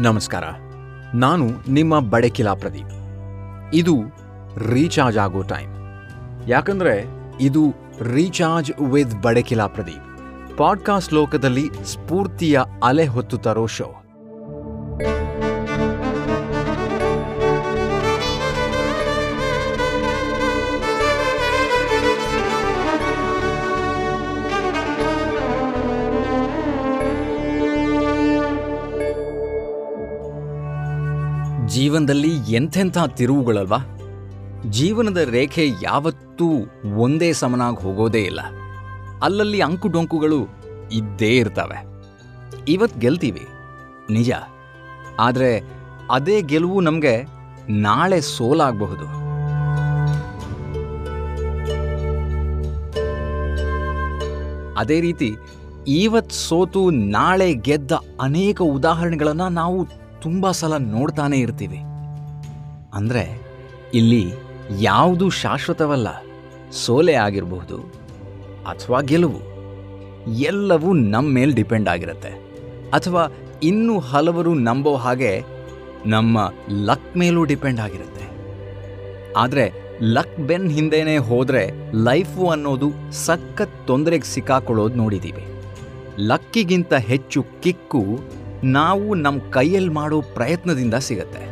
ನಮಸ್ಕಾರ. 0.00 0.44
ನಾನು 1.14 1.50
ನಿಮ್ಮ 1.68 2.00
ಬಡಕಿಲಾ 2.00 2.54
ಪ್ರದೀಪ್. 2.54 2.90
ಇದು 3.74 4.02
ರೀಚಾರ್ಜ್ 4.66 5.18
ಆಗೋ 5.18 5.42
ಟೈಮ್. 5.42 5.74
ಯಾಕಂದ್ರೆ 6.48 7.04
ಇದು 7.40 7.74
recharge 8.00 8.72
with 8.80 9.22
Badakila 9.22 9.66
Pradeep. 9.66 10.58
Podcast 10.58 11.14
ಲೋಕದಲ್ಲಿ 11.14 11.70
ಸ್ಫೂರ್ತಿಯ 11.84 12.60
ಅಲೆ 12.82 13.06
ಹೊತ್ತು 13.06 13.38
ತರೋ 13.38 13.66
ಶೋ. 13.66 13.99
ಜೀವನದಲ್ಲಿ 32.10 32.54
ಎಂಥೆಂಥ 32.54 32.98
ತಿರುವುಗಳಲ್ವಾ? 32.98 33.76
ಜೀವನದ 34.70 35.16
ರೇಖೆ 35.16 35.68
ಯಾವತ್ತೂ 35.82 36.50
ಒಂದೇ 36.96 37.32
ಸಮನಾಗಿ 37.32 37.82
ಹೋಗೋದೇ 37.82 38.22
ಇಲ್ಲ. 38.22 38.40
ಅಲ್ಲಲ್ಲಿ 39.22 39.60
ಅಂಕುಡೊಂಕುಗಳು 39.60 40.42
ಇದ್ದೇ 40.92 41.36
ಇರ್ತವೆ. 41.36 41.84
ಇವತ್ತು 42.68 43.00
ಗೆಲ್ತೀವಿ. 43.00 43.46
ನಿಜ. 44.10 44.30
ಆದರೆ 45.20 45.62
ಅದೇ 46.10 46.42
ಗೆಲುವು 46.42 46.80
ನಮಗೆ 46.80 47.26
ನಾಳೆ 47.68 48.20
ಸೋಲಾಗಬಹುದು. 48.20 49.06
ಅದೇ 54.78 55.00
ರೀತಿ 55.00 55.36
ಇವತ್ತು 55.88 56.34
ಸೋತು 56.34 56.90
ನಾಳೆ 56.90 57.54
ಗೆದ್ದ 57.54 57.92
ಅನೇಕ 58.20 58.62
ಉದಾಹರಣೆಗಳನ್ನು 58.62 59.48
ನಾವು 59.48 59.86
ತುಂಬ 60.22 60.50
ಸಲ 60.50 60.76
ನೋಡ್ತಾನೆ 60.76 61.38
ಇರ್ತೀವಿ. 61.38 61.78
ಅಂದರೆ 62.92 63.24
ಇಲ್ಲಿ 63.98 64.24
ಯಾವುದು 64.80 65.26
ಶಾಶ್ವತವಲ್ಲ, 65.42 66.08
ಸೋಲೆ 66.82 67.14
ಆಗಿರಬಹುದು 67.26 67.78
ಅಥವಾ 68.72 68.98
ಗೆಲುವು. 69.10 69.40
ಎಲ್ಲವೂ 70.50 70.90
ನಮ್ಮ 71.14 71.34
ಮೇಲೆ 71.36 71.52
ಡಿಪೆಂಡ್ 71.60 71.90
ಆಗಿರುತ್ತೆ. 71.94 72.32
ಅಥವಾ 72.98 73.22
ಇನ್ನೂ 73.70 73.94
ಹಲವರು 74.10 74.52
ನಂಬೋ 74.68 74.94
ಹಾಗೆ 75.04 75.32
ನಮ್ಮ 76.14 76.38
ಲಕ್ 76.88 77.10
ಮೇಲೂ 77.20 77.42
ಡಿಪೆಂಡ್ 77.52 77.80
ಆಗಿರುತ್ತೆ. 77.86 78.26
ಆದರೆ 79.36 79.64
ಲಕ್ 80.16 80.38
ಬೆನ್ 80.48 80.68
ಹಿಂದೆನೇ 80.76 81.16
ಹೋದರೆ 81.30 81.64
ಲೈಫು 82.08 82.42
ಅನ್ನೋದು 82.54 82.88
ಸಖತ್ 83.26 83.78
ತೊಂದರೆಗೆ 83.88 84.28
ಸಿಕ್ಕಾಕೊಳ್ಳೋದು 84.34 84.96
ನೋಡಿದ್ದೀವಿ 85.02 85.44
ಲಕ್ಕಿಗಿಂತ 86.30 86.92
ಹೆಚ್ಚು 87.10 87.40
ಕಿಕ್ಕು 87.64 88.02
ನಾವು 88.78 89.08
ನಮ್ಮ 89.24 89.38
ಕೈಯಲ್ಲಿ 89.56 89.92
ಮಾಡೋ 89.98 90.18
ಪ್ರಯತ್ನದಿಂದ 90.36 90.96
ಸಿಗತ್ತೆ. 91.08 91.42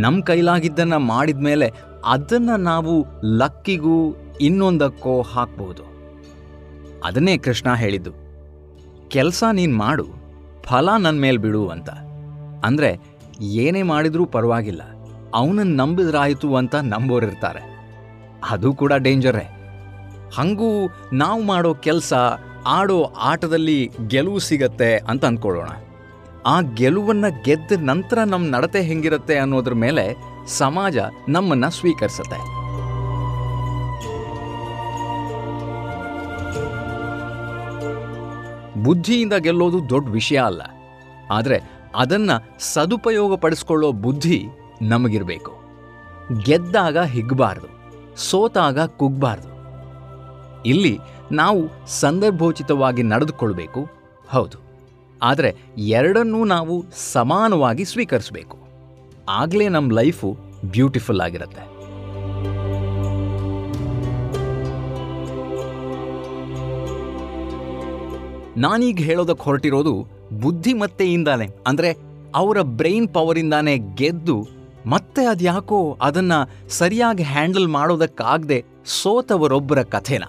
ನಮ್ಮ 0.00 0.22
ಕೈಲಾಗಿದ್ದನ್ನು 0.22 0.98
ಮಾಡಿದ 0.98 1.36
ಮೇಲೆ 1.36 1.72
ಅದನ್ನು 2.04 2.56
ನಾವು 2.56 3.06
ಲಕ್ಕಿಗೂ 3.36 3.96
ಇನ್ನೊಂದಕ್ಕೋ 4.40 5.22
ಹಾಕ್ಬೋದು. 5.22 5.84
ಅದನ್ನೇ 7.04 7.38
ಕೃಷ್ಣ 7.38 7.74
ಹೇಳಿದ್ದು. 7.74 8.12
ಕೆಲಸ 9.08 9.44
ನೀನು 9.52 9.76
ಮಾಡು, 9.76 10.06
ಫಲ 10.62 10.88
ನನ್ನ 10.98 11.20
ಮೇಲೆ 11.20 11.36
ಬಿಡು 11.36 11.68
ಅಂತ. 11.68 11.90
ಅಂದರೆ 12.64 12.90
ಏನೇ 13.40 13.82
ಮಾಡಿದರೂ 13.82 14.26
ಪರವಾಗಿಲ್ಲ 14.26 14.82
ಅವನನ್ನು 15.34 15.76
ನಂಬಿದ್ರಾಯಿತು 15.76 16.56
ಅಂತ 16.56 16.74
ನಂಬೋರಿರ್ತಾರೆ. 16.74 17.62
ಅದು 18.50 18.74
ಕೂಡ 18.74 18.92
ಡೇಂಜರೇ. 18.92 19.46
ಹಂಗೂ 20.36 20.70
ನಾವು 21.12 21.42
ಮಾಡೋ 21.42 21.74
ಕೆಲಸ, 21.74 22.12
ಆಡೋ 22.66 22.98
ಆಟದಲ್ಲಿ 23.02 23.90
ಗೆಲುವು 24.06 24.38
ಸಿಗತ್ತೆ 24.38 24.96
ಅಂತ 24.96 25.24
ಅಂದ್ಕೊಳ್ಳೋಣ 25.24 25.70
ಆ 26.46 26.60
ಗೆಲುವನ್ನು 26.60 27.42
ಗೆದ್ದ 27.42 27.72
ನಂತರ 27.78 28.18
ನಮ್ಮ 28.18 28.54
ನಡತೆ 28.56 28.82
ಹೆಂಗಿರುತ್ತೆ 28.82 29.38
ಅನ್ನೋದ್ರ 29.38 29.74
ಮೇಲೆ 29.74 30.16
ಸಮಾಜ 30.46 30.96
ನಮ್ಮನ್ನ 31.28 31.68
ಸ್ವೀಕರಿಸುತ್ತೆ. 31.68 32.64
ಬುದ್ಧಿಯಿಂದ 38.82 39.32
ಗೆಲ್ಲೋದು 39.32 39.90
ದೊಡ್ಡ 39.90 40.08
ವಿಷಯ 40.08 40.38
ಅಲ್ಲ. 40.38 40.62
ಆದರೆ 41.30 41.60
ಅದನ್ನ 41.96 42.30
ಸದುಪಯೋಗ 42.58 43.36
ಪಡಿಸ್ಕೊಳ್ಳೋ 43.36 43.92
ಬುದ್ಧಿ 43.92 44.48
ನಮಗಿರಬೇಕು. 44.82 45.52
ಗೆದ್ದಾಗ 46.44 46.98
ಹಿಗ್ಬಾರ್ದು, 46.98 47.66
ಸೋತಾಗ 48.16 48.84
ಕುಗ್ಬಾರ್ದು. 48.84 49.54
ಇಲ್ಲಿ 50.62 50.98
ನಾವು 51.32 51.86
ಸಂದರ್ಭೋಚಿತವಾಗಿ 51.86 53.02
ನಡೆದುಕೊಳ್ಬೇಕು. 53.02 53.88
ಹೌದು. 54.28 54.63
ಆದರೆ 55.28 55.50
ಎರಡನ್ನೂ 55.98 56.40
ನಾವು 56.54 56.74
ಸಮಾನವಾಗಿ 57.12 57.84
ಸ್ವೀಕರಿಸಬೇಕು. 57.92 58.56
ಆಗಲೇ 59.40 59.66
ನಮ್ಮ 59.76 59.96
ಲೈಫು 60.00 60.28
ಬ್ಯೂಟಿಫುಲ್ 60.74 61.22
ಆಗಿರುತ್ತೆ. 61.26 61.62
ನಾನೀಗ 68.64 69.00
ಹೇಳೋದಕ್ಕೆ 69.08 69.46
ಹೊರಟಿರೋದು 69.48 69.94
ಬುದ್ಧಿಮತ್ತೆಯಿಂದಾನೆ, 70.42 71.46
ಅಂದರೆ 71.70 71.90
ಅವರ 72.40 72.58
ಬ್ರೈನ್ 72.78 73.08
ಪವರಿಂದಾನೇ 73.16 73.74
ಗೆದ್ದು 74.00 74.36
ಮತ್ತೆ 74.92 75.22
ಅದ್ಯಾಕೋ 75.32 75.78
ಅದನ್ನ 76.06 76.34
ಸರಿಯಾಗಿ 76.78 77.24
ಹ್ಯಾಂಡಲ್ 77.32 77.68
ಮಾಡೋದಕ್ಕಾಗದೆ 77.76 78.58
ಸೋತವರೊಬ್ಬರ 79.00 79.82
ಕಥೆನ. 79.94 80.24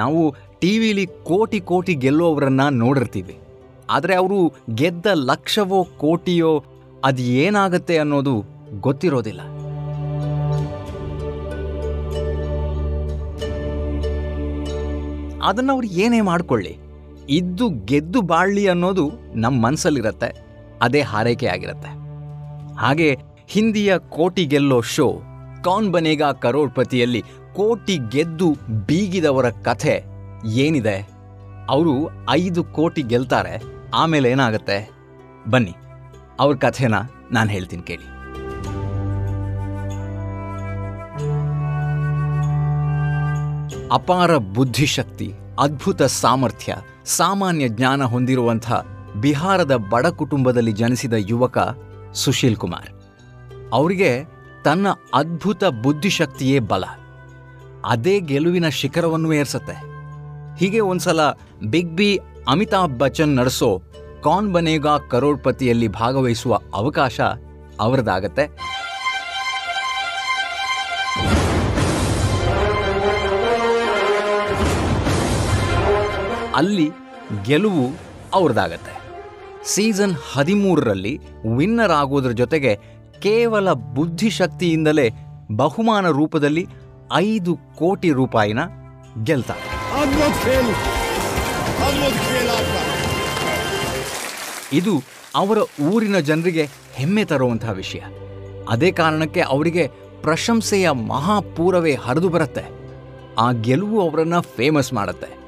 ನಾವು 0.00 0.22
ಟಿ 0.60 0.72
ವಿಲಿ 0.82 1.04
ಕೋಟಿ 1.30 1.58
ಕೋಟಿ 1.70 1.94
ಗೆಲ್ಲುವವರನ್ನ 2.04 2.64
ನೋಡಿರ್ತೀವಿ. 2.82 3.36
ಆದರೆ 3.90 4.14
ಅವರು 4.14 4.52
ಗೆದ್ದ 4.74 5.06
ಲಕ್ಷವೋ 5.14 5.84
ಕೋಟಿಯೋ 5.84 6.64
ಅದು 7.04 7.22
ಏನಾಗುತ್ತೆ 7.22 7.98
ಅನ್ನೋದು 7.98 8.44
ಗೊತ್ತಿರೋದಿಲ್ಲ. 8.80 9.40
ಅದನ್ನು 15.42 15.72
ಅವ್ರು 15.72 15.86
ಏನೇ 15.86 16.20
ಮಾಡಿಕೊಳ್ಳಿ. 16.20 16.78
ಇದ್ದು 17.30 17.70
ಗೆದ್ದು 17.70 18.20
ಬಾಳ್ಲಿ 18.22 18.68
ಅನ್ನೋದು 18.68 19.10
ನಮ್ಮ 19.34 19.66
ಮನಸ್ಸಲ್ಲಿರತ್ತೆ 19.66 20.44
ಅದೇ 20.82 21.00
ಹಾರೈಕೆ 21.00 21.46
ಆಗಿರುತ್ತೆ. 21.46 21.90
ಹಾಗೆ 22.74 23.16
ಹಿಂದಿಯ 23.48 23.98
ಕೋಟಿ 23.98 24.46
ಗೆಲ್ಲೋ 24.46 24.80
ಶೋ, 24.80 25.14
ಕಾನ್ 25.64 25.88
ಬನೇಗಾ 25.92 26.32
ಕರೋಡ್ಪತಿಯಲ್ಲಿ 26.32 27.22
ಕೋಟಿ 27.56 27.98
ಗೆದ್ದು 28.10 28.52
ಬೀಗಿದವರ 28.86 29.48
ಕಥೆ 29.50 30.04
ಏನಿದೆ? 30.54 31.08
ಅವರು 31.68 32.10
ಐದು 32.30 32.64
ಕೋಟಿ 32.64 33.02
ಗೆಲ್ತಾರೆ. 33.02 33.77
ಆಮೇಲೆ 33.94 34.30
ಏನಾಗುತ್ತೆ? 34.30 34.90
ಬನ್ನಿ, 35.50 35.74
ಅವ್ರ 36.40 36.56
ಕಥೆನ 36.56 36.94
ನಾನು 37.32 37.50
ಹೇಳ್ತೀನಿ 37.50 37.82
ಕೇಳಿ. 37.82 38.06
ಅಪಾರ 43.92 44.36
ಬುದ್ಧಿಶಕ್ತಿ, 44.36 45.32
ಅದ್ಭುತ 45.58 46.02
ಸಾಮರ್ಥ್ಯ, 46.02 46.76
ಸಾಮಾನ್ಯ 47.04 47.68
ಜ್ಞಾನ 47.68 48.02
ಹೊಂದಿರುವಂಥ 48.02 48.72
ಬಿಹಾರದ 49.20 49.76
ಬಡ 49.76 50.06
ಕುಟುಂಬದಲ್ಲಿ 50.06 50.72
ಜನಿಸಿದ 50.72 51.12
ಯುವಕ 51.18 51.58
ಸುಶೀಲ್ 52.14 52.56
ಕುಮಾರ್. 52.56 52.90
ಅವರಿಗೆ 53.72 54.24
ತನ್ನ 54.64 54.86
ಅದ್ಭುತ 55.14 55.64
ಬುದ್ಧಿಶಕ್ತಿಯೇ 55.64 56.58
ಬಲ. 56.58 56.84
ಅದೇ 57.86 58.20
ಗೆಲುವಿನ 58.20 58.68
ಶಿಖರವನ್ನು 58.68 59.32
ಏರ್ಸತ್ತೆ. 59.32 59.76
ಹೀಗೆ 60.56 60.80
ಒಂದ್ಸಲ 60.80 61.20
ಬಿಗ್ 61.70 61.96
ಬಿ 61.96 62.18
ಅಮಿತಾಬ್ 62.46 62.98
ಬಚ್ಚನ್ 62.98 63.36
ನಡೆಸೋ 63.36 63.82
ಕಾನ್ 64.24 64.52
ಬನೇಗಾ 64.52 64.98
ಕರೋಡ್ಪತಿಯಲ್ಲಿ 64.98 65.88
ಭಾಗವಹಿಸುವ 65.88 66.60
ಅವಕಾಶ 66.74 67.20
ಅವರದಾಗತ್ತೆ. 67.80 68.44
ಅಲ್ಲಿ 76.56 76.90
ಗೆಲುವು 77.44 77.90
ಅವ್ರದ್ದಾಗತ್ತೆ 78.34 78.94
ಸೀಸನ್ 79.64 80.14
ಹದಿಮೂರರಲ್ಲಿ 80.32 81.20
ವಿನ್ನರ್ 81.56 81.90
ಆಗೋದ್ರ 81.90 82.30
ಜೊತೆಗೆ 82.30 82.78
ಕೇವಲ 83.22 83.72
ಬುದ್ಧಿಶಕ್ತಿಯಿಂದಲೇ 83.72 85.10
ಬಹುಮಾನ 85.56 86.08
ರೂಪದಲ್ಲಿ 86.08 86.66
ಐದು 87.12 87.58
ಕೋಟಿ 87.78 88.10
ರೂಪಾಯಿನ 88.10 88.58
ಗೆಲ್ತಾರೆ 89.24 89.88
ಇದು 94.72 95.02
ಅವರ 95.34 95.58
ಊರಿನ 95.82 96.18
ಜನರಿಗೆ 96.18 96.68
ಹೆಮ್ಮೆ 96.94 97.24
ತರುವಂತಹ 97.24 97.70
ವಿಷಯ. 97.70 98.00
ಅದೇ 98.68 98.92
ಕಾರಣಕ್ಕೆ 98.92 99.40
ಅವರಿಗೆ 99.40 99.90
ಪ್ರಶಂಸೆಯ 100.22 100.90
ಮಹಾಪೂರವೇ 100.90 101.94
ಹರಿದು 101.94 102.28
ಬರುತ್ತೆ. 102.28 102.64
ಆ 103.38 103.52
ಗೆಲುವು 103.52 104.10
ಅವರನ್ನ 104.10 104.38
ಫೇಮಸ್ 104.40 104.92
ಮಾಡುತ್ತೆ. 104.92 105.38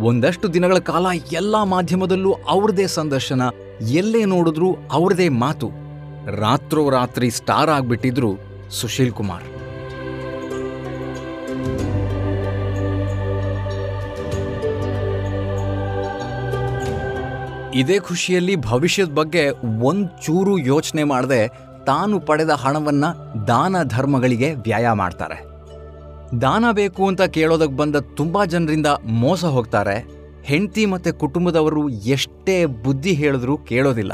ಒಂದಷ್ಟು 0.00 0.54
ದಿನಗಳ 0.54 0.78
ಕಾಲ 0.78 1.06
ಎಲ್ಲ 1.32 1.62
ಮಾಧ್ಯಮದಲ್ಲೂ 1.62 2.32
ಅವ್ರದೇ 2.32 2.86
ಸಂದರ್ಶನ, 2.86 3.42
ಎಲ್ಲೇ 3.80 4.24
ನೋಡಿದ್ರೂ 4.24 4.76
ಅವ್ರದೇ 4.92 5.28
ಮಾತು. 5.28 5.70
ರಾತ್ರೋರಾತ್ರಿ 6.40 7.30
ಸ್ಟಾರ್ 7.30 7.70
ಆಗಿಬಿಟ್ಟಿದ್ರು 7.70 8.32
ಸುಶೀಲ್ 8.70 9.12
ಕುಮಾರ್. 9.12 9.44
ಇದೇ 17.74 17.98
ಖುಷಿಯಲ್ಲಿ 17.98 18.56
ಭವಿಷ್ಯದ 18.56 19.10
ಬಗ್ಗೆ 19.10 19.50
ಒಂಚೂರು 19.50 20.24
ಚೂರು 20.24 20.58
ಯೋಚನೆ 20.58 21.04
ಮಾಡದೆ 21.04 21.48
ತಾನು 21.86 22.20
ಪಡೆದ 22.20 22.50
ಹಣವನ್ನು 22.50 23.46
ದಾನ 23.46 23.76
ಧರ್ಮಗಳಿಗೆ 23.82 24.54
ವ್ಯಯ 24.54 24.90
ಮಾಡ್ತಾರೆ. 24.92 25.44
ದಾನ 26.40 26.64
ಬೇಕು 26.72 27.08
ಅಂತ 27.08 27.22
ಕೇಳೋದಕ್ಕೆ 27.22 27.76
ಬಂದ 27.76 27.96
ತುಂಬ 27.96 28.44
ಜನರಿಂದ 28.44 28.86
ಮೋಸ 29.04 29.44
ಹೋಗ್ತಾರೆ. 29.44 30.06
ಹೆಂಡತಿ 30.42 30.86
ಮತ್ತು 30.86 31.14
ಕುಟುಂಬದವರು 31.14 31.88
ಎಷ್ಟೇ 31.88 32.66
ಬುದ್ಧಿ 32.66 33.12
ಹೇಳಿದ್ರೂ 33.12 33.58
ಕೇಳೋದಿಲ್ಲ. 33.58 34.12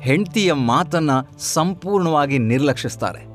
ಹೆಂಡತಿಯ 0.00 0.52
ಮಾತನ್ನು 0.52 1.38
ಸಂಪೂರ್ಣವಾಗಿ 1.38 2.38
ನಿರ್ಲಕ್ಷಿಸ್ತಾರೆ. 2.38 3.26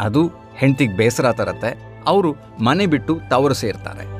ಅದು 0.00 0.30
ಹೆಂಡತಿಗೆ 0.56 0.96
ಬೇಸರ 0.96 1.32
ತರತ್ತೆ. 1.32 2.02
ಅವರು 2.06 2.36
ಮನೆ 2.64 2.86
ಬಿಟ್ಟು 2.86 3.20
ತವರು 3.28 3.54
ಸೇರ್ತಾರೆ. 3.54 4.17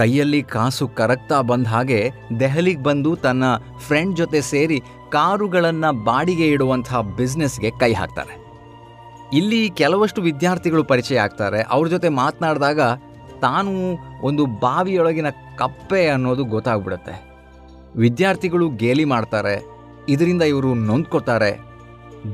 ಕೈಯಲ್ಲಿ 0.00 0.42
ಕಾಸು 0.42 0.88
ಕರಗ್ತಾ 0.88 1.40
ಬಂದ 1.40 1.66
ಹಾಗೆ 1.66 2.10
ದೆಹಲಿಗೆ 2.40 2.82
ಬಂದು 2.82 3.16
ತನ್ನ 3.16 3.44
ಫ್ರೆಂಡ್ 3.78 4.16
ಜೊತೆ 4.16 4.40
ಸೇರಿ 4.40 4.82
ಕಾರುಗಳನ್ನು 5.08 6.04
ಬಾಡಿಗೆ 6.04 6.48
ಇಡುವಂತಹ 6.48 7.00
ಬಿಸ್ನೆಸ್ಗೆ 7.00 7.70
ಕೈ 7.70 7.92
ಹಾಕ್ತಾರೆ. 7.92 8.34
ಇಲ್ಲಿ 9.32 9.70
ಕೆಲವಷ್ಟು 9.70 10.22
ವಿದ್ಯಾರ್ಥಿಗಳು 10.22 10.84
ಪರಿಚಯ 10.84 11.18
ಆಗ್ತಾರೆ. 11.18 11.62
ಅವ್ರ 11.62 11.88
ಜೊತೆ 11.88 12.08
ಮಾತನಾಡಿದಾಗ 12.08 12.80
ತಾನು 13.40 13.70
ಒಂದು 14.22 14.46
ಬಾವಿಯೊಳಗಿನ 14.46 15.26
ಕಪ್ಪೆ 15.56 16.08
ಅನ್ನೋದು 16.08 16.44
ಗೊತ್ತಾಗ್ಬಿಡುತ್ತೆ. 16.44 17.14
ವಿದ್ಯಾರ್ಥಿಗಳು 17.96 18.68
ಗೇಲಿ 18.68 19.04
ಮಾಡ್ತಾರೆ. 19.04 19.64
ಇದರಿಂದ 20.08 20.42
ಇವರು 20.42 20.74
ನೊಂದ್ಕೋತಾರೆ 20.74 21.60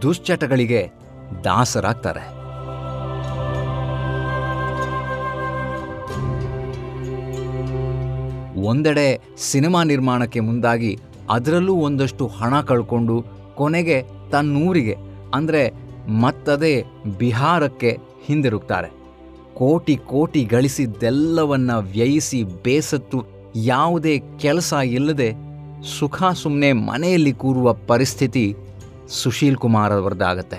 ದುಶ್ಚಟಗಳಿಗೆ 0.02 0.90
ದಾಸರಾಗ್ತಾರೆ. 1.44 2.45
ಒಂದೆಡೆ 8.64 9.06
ಸಿನಿಮಾ 9.50 9.80
ನಿರ್ಮಾಣಕ್ಕೆ 9.84 10.40
ಮುಂದಾಗಿ 10.40 10.92
ಅದರಲ್ಲೂ 11.30 11.74
ಒಂದಷ್ಟು 11.86 12.26
ಹಣ 12.38 12.54
ಕಳ್ಕೊಂಡು 12.60 13.16
ಕೊನೆಗೆ 13.54 13.98
ತನ್ನೂರಿಗೆ, 14.32 14.94
ಅಂದರೆ 15.34 15.62
ಮತ್ತದೇ 16.24 16.74
ಬಿಹಾರಕ್ಕೆ 17.18 17.90
ಹಿಂದಿರುಗ್ತಾರೆ. 18.26 18.88
ಕೋಟಿ 19.54 19.96
ಕೋಟಿ 20.12 20.44
ಗಳಿಸಿದ್ದೆಲ್ಲವನ್ನ 20.44 21.72
ವ್ಯಯಿಸಿ 21.94 22.40
ಬೇಸತ್ತು 22.64 23.18
ಯಾವುದೇ 23.72 24.14
ಕೆಲಸ 24.44 24.72
ಇಲ್ಲದೆ 24.98 25.28
ಸುಖ 25.98 26.18
ಸುಮ್ಮನೆ 26.42 26.70
ಮನೆಯಲ್ಲಿ 26.90 27.32
ಕೂರುವ 27.32 27.68
ಪರಿಸ್ಥಿತಿ 27.90 28.44
ಸುಶೀಲ್ 29.20 29.56
ಕುಮಾರ್ 29.56 29.92
ಅವರದ್ದಾಗತ್ತೆ 29.92 30.58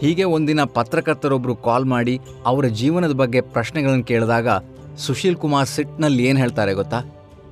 ಹೀಗೆ 0.00 0.24
ಒಂದಿನ 0.24 0.64
ಪತ್ರಕರ್ತರೊಬ್ಬರು 0.64 1.56
ಕಾಲ್ 1.56 1.84
ಮಾಡಿ 1.84 2.20
ಅವರ 2.46 2.66
ಜೀವನದ 2.66 3.12
ಬಗ್ಗೆ 3.12 3.40
ಪ್ರಶ್ನೆಗಳನ್ನು 3.40 4.04
ಕೇಳಿದಾಗ 4.04 4.48
ಸುಶೀಲ್ 4.96 5.36
ಕುಮಾರ್ 5.36 5.68
ಸಿಟ್ನಲ್ಲಿ 5.68 6.24
ಏನು 6.24 6.38
ಹೇಳ್ತಾರೆ 6.38 6.72
ಗೊತ್ತಾ? 6.72 7.00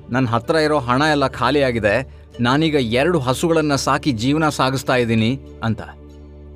ನನ್ನ 0.09 0.27
ಹತ್ರ 0.27 0.55
ಇರೋ 0.55 0.79
ಹಣ 0.79 1.01
ಎಲ್ಲ 1.11 1.27
ಖಾಲಿಯಾಗಿದೆ 1.27 2.23
ನಾನೀಗ 2.39 2.75
ಎರಡು 2.75 3.19
ಹಸುಗಳನ್ನು 3.19 3.77
ಸಾಕಿ 3.77 4.11
ಜೀವನ 4.11 4.49
ಸಾಗಿಸ್ತಾ 4.49 4.95
ಇದ್ದೀನಿ 4.95 5.39
ಅಂತ. 5.63 5.81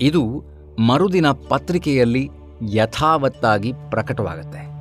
ಇದು 0.01 0.43
ಮರುದಿನ 0.79 1.31
ಪತ್ರಿಕೆಯಲ್ಲಿ 1.31 2.29
ಯಥಾವತ್ತಾಗಿ 2.71 3.73
ಪ್ರಕಟವಾಗುತ್ತೆ. 3.89 4.71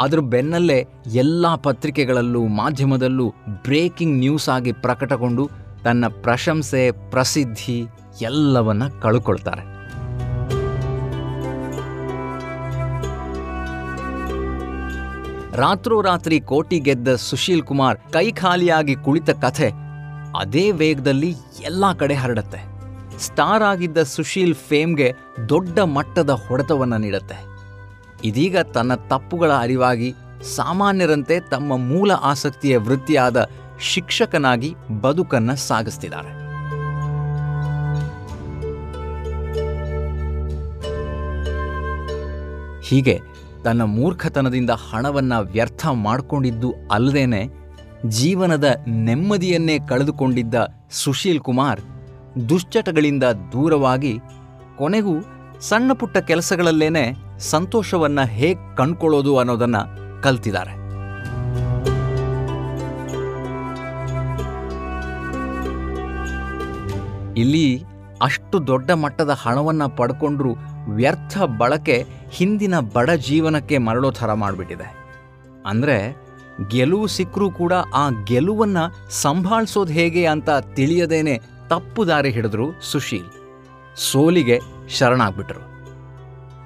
ಅದರ 0.00 0.18
ಬೆನ್ನಲ್ಲೇ 0.18 0.84
ಎಲ್ಲ 1.14 1.54
ಪತ್ರಿಕೆಗಳಲ್ಲೂ 1.54 2.46
ಮಾಧ್ಯಮದಲ್ಲೂ 2.46 3.28
ಬ್ರೇಕಿಂಗ್ 3.62 4.18
ನ್ಯೂಸ್ 4.18 4.48
ಆಗಿ 4.48 4.72
ಪ್ರಕಟಗೊಂಡು 4.72 5.50
ತನ್ನ 5.84 6.04
ಪ್ರಶಂಸೆ, 6.08 6.90
ಪ್ರಸಿದ್ಧಿ 6.90 7.82
ಎಲ್ಲವನ್ನ 8.20 8.82
ಕಳ್ಕೊಳ್ತಾರೆ. 9.02 9.73
ರಾತ್ರೋರಾತ್ರಿ 15.54 16.40
ಕೋಟಿ 16.40 16.80
ಗೆದ್ದ 16.80 17.14
ಸುಶೀಲ್ 17.14 17.62
ಕುಮಾರ್ 17.62 17.98
ಕೈ 18.12 18.32
ಖಾಲಿಯಾಗಿ 18.32 18.94
ಕುಳಿತ 18.94 19.30
ಕಥೆ 19.30 19.68
ಅದೇ 20.38 20.70
ವೇಗದಲ್ಲಿ 20.70 21.30
ಎಲ್ಲ 21.64 21.92
ಕಡೆ 21.92 22.14
ಹರಡತ್ತೆ. 22.14 22.60
ಸ್ಟಾರ್ 23.18 23.62
ಆಗಿದ್ದ 23.62 24.02
ಸುಶೀಲ್ 24.02 24.54
ಫೇಮ್ಗೆ 24.54 25.12
ದೊಡ್ಡ 25.48 25.78
ಮಟ್ಟದ 25.78 26.30
ಹೊಡೆತವನ್ನು 26.30 26.98
ನೀಡುತ್ತೆ. 26.98 27.36
ಇದೀಗ 28.24 28.58
ತನ್ನ 28.58 28.94
ತಪ್ಪುಗಳ 28.94 29.52
ಅರಿವಾಗಿ 29.52 30.14
ಸಾಮಾನ್ಯರಂತೆ 30.56 31.40
ತಮ್ಮ 31.40 31.76
ಮೂಲ 31.76 32.12
ಆಸಕ್ತಿಯ 32.12 32.78
ವೃತ್ತಿಯಾದ 32.78 33.48
ಶಿಕ್ಷಕನಾಗಿ 33.80 34.74
ಬದುಕನ್ನ 35.00 35.54
ಸಾಗಿಸ್ತಿದ್ದಾರೆ. 35.54 36.32
ಹೀಗೆ 42.82 43.33
ತನ್ನ 43.64 43.82
ಮೂರ್ಖತನದಿಂದ 43.82 44.70
ಹಣವನ್ನ 44.70 45.32
ವ್ಯರ್ಥ 45.38 45.86
ಮಾಡಿಕೊಂಡಿದ್ದು 45.86 46.74
ಅಲ್ಲದೇನೆ 46.92 47.48
ಜೀವನದ 48.06 48.76
ನೆಮ್ಮದಿಯನ್ನೇ 48.86 49.78
ಕಳೆದುಕೊಂಡಿದ್ದ 49.88 50.54
ಸುಶೀಲ್ 50.90 51.40
ಕುಮಾರ್ 51.40 51.80
ದುಶ್ಚಟಗಳಿಂದ 52.48 53.24
ದೂರವಾಗಿ 53.24 54.18
ಕೊನೆಗೂ 54.76 55.14
ಸಣ್ಣ 55.60 55.92
ಪುಟ್ಟ 55.92 56.18
ಕೆಲಸಗಳಲ್ಲೇನೆ 56.18 57.12
ಸಂತೋಷವನ್ನ 57.38 58.20
ಹೇಗ್ 58.20 58.76
ಕಂಡ್ಕೊಳ್ಳೋದು 58.76 59.38
ಅನ್ನೋದನ್ನ 59.38 59.76
ಕಲ್ತಿದ್ದಾರೆ. 60.22 60.84
ಇಲ್ಲಿ 67.40 67.84
ಅಷ್ಟು 68.22 68.66
ದೊಡ್ಡ 68.66 68.90
ಮಟ್ಟದ 68.90 69.30
ಹಣವನ್ನ 69.42 69.86
ಪಡ್ಕೊಂಡ್ರು 69.86 70.54
ವ್ಯರ್ಥ 70.88 71.38
ಬಳಕೆ 71.38 72.06
ಹಿಂದಿನ 72.30 72.80
ಬಡ 72.80 73.10
ಜೀವನಕ್ಕೆ 73.10 73.78
ಮರಳೋ 73.78 74.10
ಥರ 74.10 74.32
ಮಾಡಿಬಿಟ್ಟಿದೆ. 74.32 74.96
ಅಂದರೆ 75.66 76.16
ಗೆಲುವು 76.70 77.06
ಸಿಕ್ಕರೂ 77.06 77.50
ಕೂಡ 77.50 77.72
ಆ 77.94 78.10
ಗೆಲುವನ್ನು 78.24 79.10
ಸಂಭಾಳಿಸೋದು 79.10 79.92
ಹೇಗೆ 79.92 80.26
ಅಂತ 80.26 80.50
ತಿಳಿಯದೇನೆ 80.50 81.38
ತಪ್ಪು 81.68 82.06
ದಾರಿ 82.06 82.30
ಹಿಡಿದ್ರು 82.30 82.82
ಸುಶೀಲ್. 82.82 83.30
ಸೋಲಿಗೆ 83.96 84.60
ಶರಣಾಗ್ಬಿಟ್ರು. 84.88 85.60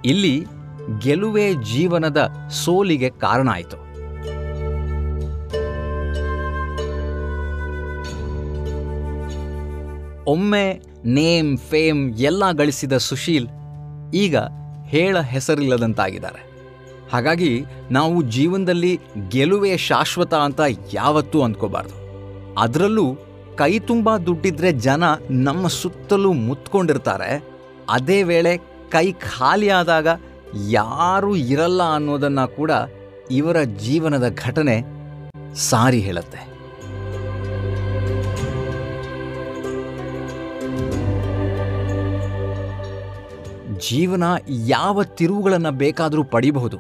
ಇಲ್ಲಿ 0.05 0.47
ಗೆಲುವೇ 0.99 1.55
ಜೀವನದ 1.55 2.31
ಸೋಲಿಗೆ 2.51 3.11
ಕಾರಣ 3.11 3.49
ಆಯಿತು. 3.49 3.89
ಒಮ್ಮೆ 10.25 10.81
ನೇಮ್, 11.05 11.59
ಫೇಮ್ 11.59 12.15
ಎಲ್ಲ 12.15 12.51
ಗಳಿಸಿದ 12.51 12.97
ಸುಶೀಲ್ 12.97 13.49
ಈಗ 14.15 14.37
ಹೇಳ 14.85 15.21
ಹೆಸರಿಲ್ಲದಂತಾಗಿದ್ದಾರೆ. 15.21 16.49
ಹಾಗಾಗಿ 17.13 17.65
ನಾವು 17.91 18.23
ಜೀವನದಲ್ಲಿ 18.23 19.01
ಗೆಲುವೇ 19.29 19.77
ಶಾಶ್ವತ 19.77 20.35
ಅಂತ 20.35 20.61
ಯಾವತ್ತೂ 20.95 21.43
ಅಂದ್ಕೋಬಾರ್ದು. 21.43 22.09
ಅದರಲ್ಲೂ 22.59 23.17
ಕೈ 23.57 23.79
ತುಂಬ 23.79 24.17
ದುಡ್ಡಿದ್ರೆ 24.17 24.73
ಜನ 24.73 25.05
ನಮ್ಮ 25.31 25.67
ಸುತ್ತಲೂ 25.67 26.33
ಮುತ್ಕೊಂಡಿರ್ತಾರೆ. 26.33 27.45
ಅದೇ 27.91 28.23
ವೇಳೆ 28.23 28.57
ಕೈ 28.91 29.13
ಖಾಲಿಯಾದಾಗ 29.13 30.09
ಯಾರೂ 30.69 31.37
ಇರಲ್ಲ 31.37 31.83
ಅನ್ನೋದನ್ನು 31.83 32.57
ಕೂಡ 32.57 32.71
ಇವರ 33.31 33.63
ಜೀವನದ 33.63 34.35
ಘಟನೆ 34.39 34.85
ಸಾರಿ 35.55 36.01
ಹೇಳುತ್ತೆ. 36.01 36.48
ಜೀವನ 43.89 44.25
ಯಾವ 44.67 45.03
ತಿರುವುಗಳನ್ನು 45.19 45.73
ಬೇಕಾದರೂ 45.83 46.23
ಪಡಿಬಹುದು. 46.25 46.79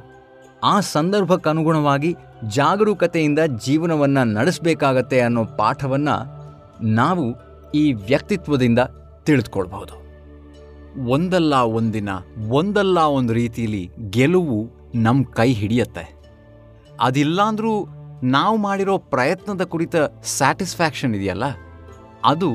ಆ 0.64 0.74
ಸಂದರ್ಭಕ್ಕನುಗುಣವಾಗಿ 0.94 2.10
ಜಾಗರೂಕತೆಯಿಂದ 2.56 3.40
ಜೀವನವನ್ನು 3.66 4.22
ನಡೆಸಬೇಕಾಗತ್ತೆ 4.32 5.18
ಅನ್ನೋ 5.20 5.42
ಪಾಠವನ್ನು 5.60 6.16
ನಾವು 6.94 7.24
ಈ 7.74 7.84
ವ್ಯಕ್ತಿತ್ವದಿಂದ 7.92 8.80
ತಿಳಿದುಕೊಳ್ಬಹುದು. 9.24 9.94
ಒಂದಲ್ಲ 11.10 11.54
ಒಂದಿನ, 11.78 12.10
ಒಂದಲ್ಲ 12.50 12.98
ಒಂದು 13.18 13.32
ರೀತಿಯಲ್ಲಿ 13.32 13.84
ಗೆಲುವು 14.10 14.58
ನಮ್ಮ 14.94 15.24
ಕೈ 15.34 15.48
ಹಿಡಿಯತ್ತೆ. 15.52 16.04
ಅದಿಲ್ಲಾಂದ್ರೂ 17.00 17.72
ನಾವು 18.28 18.56
ಮಾಡಿರೋ 18.56 18.94
ಪ್ರಯತ್ನದ 19.12 19.64
ಕುರಿತ 19.64 19.96
ಸ್ಯಾಟಿಸ್ಫ್ಯಾಕ್ಷನ್ 20.36 21.14
ಇದೆಯಲ್ಲ, 21.14 21.46
ಅದು 22.24 22.48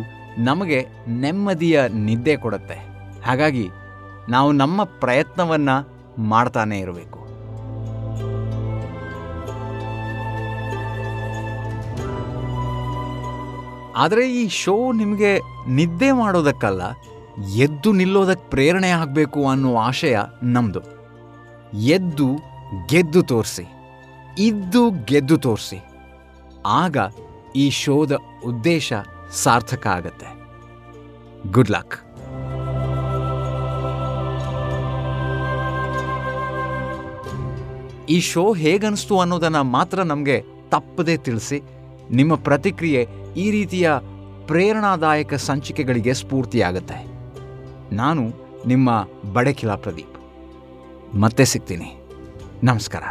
ನಮಗೆ 0.43 0.79
ನೆಮ್ಮದಿಯ 1.19 1.81
ನಿದ್ದೆ 2.05 2.35
ಕೊಡುತ್ತೆ. 2.35 2.77
ಹಾಗಾಗಿ 3.25 3.65
ನಾವು 4.29 4.51
ನಮ್ಮ 4.51 4.83
ಪ್ರಯತ್ನವನ್ನ 4.83 5.69
ಮಾಡ್ತಾನೇ 6.31 6.77
ಇರಬೇಕು. 6.79 7.19
ಆದರೆ 13.95 14.23
ಈ 14.33 14.43
ಶೋ 14.47 14.75
ನಿಮಗೆ 14.91 15.31
ನಿದ್ದೆ 15.69 16.11
ಮಾಡೋದಕ್ಕಲ್ಲ, 16.11 16.83
ಎದ್ದು 17.55 17.89
ನಿಲ್ಲೋದಕ್ಕೆ 17.91 18.49
ಪ್ರೇರಣೆ 18.49 18.89
ಆಗಬೇಕು 18.89 19.39
ಅನ್ನೋ 19.47 19.75
ಆಶಯ 19.77 20.17
ನಮ್ಮದು 20.43 20.81
ಎದ್ದು 21.95 22.27
ಗೆದ್ದು 22.89 23.21
ತೋರಿಸಿ, 23.23 23.65
ಇದ್ದು 24.39 24.81
ಗೆದ್ದು 25.05 25.37
ತೋರಿಸಿ. 25.37 25.79
ಆಗ 26.81 26.97
ಈ 27.55 27.69
ಶೋದ 27.69 28.13
ಉದ್ದೇಶ 28.45 28.93
ಸಾರ್ಥಕ 29.43 29.87
ಆಗತ್ತೆ. 29.87 30.29
ಗುಡ್ 31.51 31.71
ಲಕ್ 31.71 31.95
ಈ 38.09 38.19
ಶೋ 38.19 38.53
ಹೇಗನ್ನಿಸ್ತು 38.53 39.19
ಅನ್ನೋದನ್ನು 39.19 39.63
ಮಾತ್ರ 39.63 40.01
ನಮಗೆ 40.01 40.43
ತಪ್ಪದೇ 40.69 41.17
ತಿಳಿಸಿ, 41.17 41.61
ನಿಮ್ಮ 42.11 42.35
ಪ್ರತಿಕ್ರಿಯೆ 42.35 43.07
ಈ 43.37 43.51
ರೀತಿಯ 43.51 43.91
ಪ್ರೇರಣಾದಾಯಕ 44.47 45.33
ಸಂಚಿಕೆಗಳಿಗೆ 45.33 46.13
ಸ್ಫೂರ್ತಿಯಾಗುತ್ತೆ. 46.13 47.07
ನಾನು 47.95 48.33
ನಿಮ್ಮ 48.67 49.07
ಬಡಕಿಲಾ 49.33 49.75
ಪ್ರದೀಪ್. 49.75 50.17
ಮತ್ತೆ 51.15 51.45
ಸಿಗ್ತೀನಿ. 51.45 51.95
ನಮಸ್ಕಾರ. 52.63 53.03